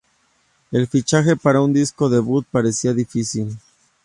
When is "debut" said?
2.09-2.43